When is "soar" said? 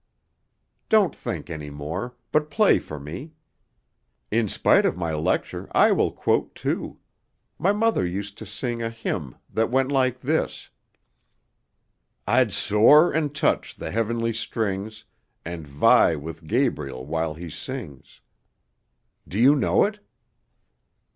12.51-13.13